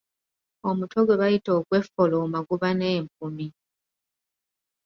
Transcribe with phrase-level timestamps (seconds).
[0.69, 3.47] Omutwe gwe bayita ogweffolooma guba n’empumi.